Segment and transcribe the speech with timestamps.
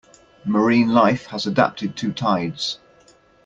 [0.45, 2.79] Marine life has adapted to tides.